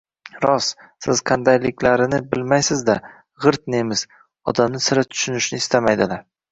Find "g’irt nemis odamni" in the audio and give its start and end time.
3.45-4.87